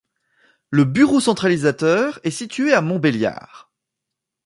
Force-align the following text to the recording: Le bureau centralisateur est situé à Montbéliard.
Le 0.71 0.83
bureau 0.83 1.19
centralisateur 1.19 2.19
est 2.23 2.31
situé 2.31 2.73
à 2.73 2.81
Montbéliard. 2.81 3.71